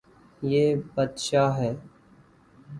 [0.41, 1.71] یے بدشاہ ہے